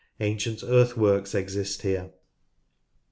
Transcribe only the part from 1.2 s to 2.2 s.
exist here.